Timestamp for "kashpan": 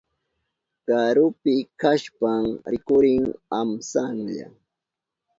1.81-2.43